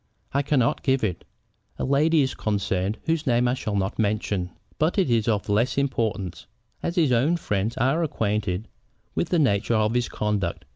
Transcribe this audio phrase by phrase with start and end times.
[0.33, 1.25] "I cannot give it.
[1.77, 4.49] A lady is concerned whose name I shall not mention.
[4.79, 6.47] But it is of less importance,
[6.81, 8.67] as his own friends are acquainted
[9.13, 10.65] with the nature of his conduct.